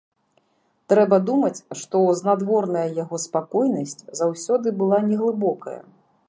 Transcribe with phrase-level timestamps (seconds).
[0.93, 5.79] Трэба думаць, што знадворная яго спакойнасць заўсёды была не глыбокая.